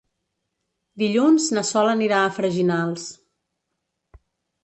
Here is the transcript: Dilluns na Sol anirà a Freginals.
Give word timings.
Dilluns 1.01 1.49
na 1.57 1.63
Sol 1.71 1.91
anirà 1.91 2.23
a 2.29 2.33
Freginals. 2.37 3.05